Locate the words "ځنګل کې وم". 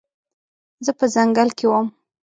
1.13-1.87